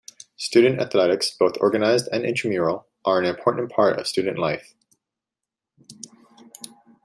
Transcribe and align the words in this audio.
Student 0.37 0.79
athletics, 0.81 1.29
both 1.37 1.57
organized 1.61 2.09
and 2.11 2.25
intramural, 2.25 2.87
are 3.05 3.19
an 3.19 3.25
important 3.25 3.69
part 3.71 3.99
of 3.99 4.07
student 4.07 4.39
life. 4.39 4.73